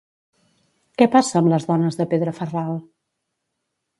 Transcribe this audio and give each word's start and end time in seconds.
Què 1.01 1.07
passa 1.15 1.35
amb 1.41 1.51
les 1.51 1.67
dones 1.67 1.99
de 2.01 2.09
Pedra-Ferral? 2.13 2.83